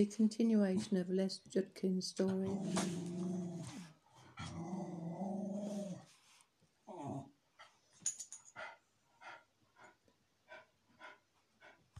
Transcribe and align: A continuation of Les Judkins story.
A 0.00 0.06
continuation 0.06 0.96
of 0.96 1.10
Les 1.10 1.40
Judkins 1.52 2.06
story. 2.06 2.48